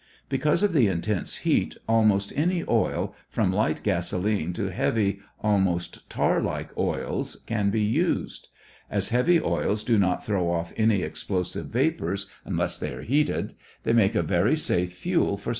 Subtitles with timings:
[0.29, 6.75] Because of the intense heat almost any oil, from light gasolene to heavy, almost tarlike
[6.75, 8.47] oils, can be used.
[8.89, 13.53] As heavy oils do not throw off any explosive vapors unless they are heated,
[13.83, 15.49] they make a very safe fuel for submarines.